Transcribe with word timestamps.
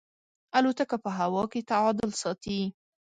الوتکه 0.57 0.97
په 1.03 1.09
هوا 1.17 1.43
کې 1.51 1.61
تعادل 1.71 2.11
ساتي. 2.21 2.61